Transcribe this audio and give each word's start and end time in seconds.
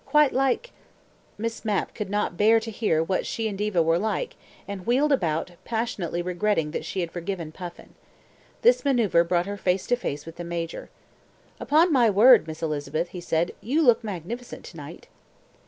Quite 0.07 0.33
like" 0.33 0.71
Miss 1.37 1.63
Mapp 1.63 1.93
could 1.93 2.09
not 2.09 2.35
bear 2.35 2.59
to 2.59 2.71
hear 2.71 3.03
what 3.03 3.23
she 3.27 3.47
and 3.47 3.55
Diva 3.55 3.83
were 3.83 3.99
like, 3.99 4.35
and 4.67 4.83
wheeled 4.87 5.11
about, 5.11 5.51
passionately 5.63 6.23
regretting 6.23 6.71
that 6.71 6.85
she 6.85 7.01
had 7.01 7.11
forgiven 7.11 7.51
Puffin. 7.51 7.93
This 8.63 8.83
manoeuvre 8.83 9.23
brought 9.23 9.45
her 9.45 9.57
face 9.57 9.85
to 9.85 9.95
face 9.95 10.25
with 10.25 10.37
the 10.37 10.43
Major. 10.43 10.89
"Upon 11.59 11.93
my 11.93 12.09
word, 12.09 12.47
Miss 12.47 12.63
Elizabeth," 12.63 13.09
he 13.09 13.21
said, 13.21 13.51
"you 13.61 13.83
look 13.83 14.03
magnificent 14.03 14.63
to 14.65 14.77
night." 14.77 15.05